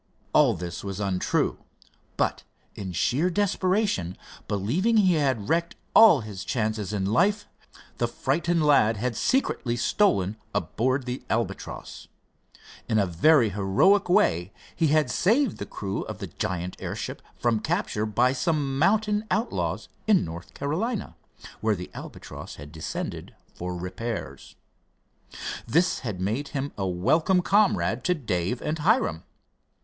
[0.33, 1.59] All this was untrue,
[2.17, 2.41] but
[2.73, 7.47] in sheer desperation, believing he had wrecked all his chances in life,
[7.99, 12.07] the frightened lad had secretly stolen aboard of the Albatross.
[12.89, 17.59] In a very heroic way he had saved the crew of the giant airship from
[17.59, 21.15] capture by some mountain outlaws in North Carolina,
[21.59, 24.55] where the Albatross had descended for repairs.
[25.67, 29.25] This had made him a welcome comrade to Dave and Hiram.